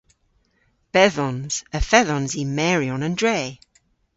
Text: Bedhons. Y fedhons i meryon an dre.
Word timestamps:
Bedhons. 0.93 1.53
Y 1.77 1.79
fedhons 1.89 2.31
i 2.41 2.43
meryon 2.57 3.05
an 3.07 3.15
dre. 3.21 3.39